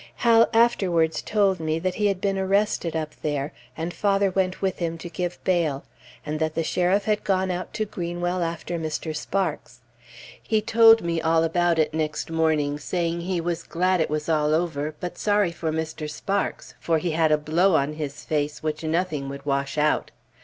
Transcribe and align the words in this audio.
Hal 0.25 0.49
afterwards 0.51 1.21
told 1.21 1.59
me 1.59 1.77
that 1.77 1.93
he 1.93 2.07
had 2.07 2.19
been 2.19 2.35
arrested 2.35 2.95
up 2.95 3.11
there, 3.21 3.53
and 3.77 3.93
father 3.93 4.31
went 4.31 4.59
with 4.59 4.79
him 4.79 4.97
to 4.97 5.09
give 5.09 5.37
bail; 5.43 5.83
and 6.25 6.39
that 6.39 6.55
the 6.55 6.63
sheriff 6.63 7.05
had 7.05 7.23
gone 7.23 7.51
out 7.51 7.71
to 7.75 7.85
Greenwell 7.85 8.41
after 8.41 8.79
Mr. 8.79 9.15
Sparks. 9.15 9.81
He 10.41 10.59
told 10.59 11.03
me 11.03 11.21
all 11.21 11.43
about 11.43 11.77
it 11.77 11.93
next 11.93 12.31
morning, 12.31 12.79
saying 12.79 13.21
he 13.21 13.39
was 13.39 13.61
glad 13.61 14.01
it 14.01 14.09
was 14.09 14.27
all 14.27 14.55
over, 14.55 14.95
but 14.99 15.19
sorry 15.19 15.51
for 15.51 15.71
Mr. 15.71 16.09
Sparks; 16.09 16.73
for 16.79 16.97
he 16.97 17.11
had 17.11 17.31
a 17.31 17.37
blow 17.37 17.75
on 17.75 17.93
his 17.93 18.25
face 18.25 18.63
which 18.63 18.81
nothing 18.83 19.29
would 19.29 19.45
wash 19.45 19.77
out. 19.77 20.09